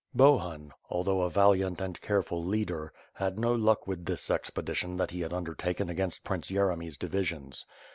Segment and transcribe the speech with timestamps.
[0.17, 5.21] BohnD, although a valiant and careful leader^ had no luck with this expedition that he
[5.21, 7.67] had undertaken against Prince Yeremy's divisions.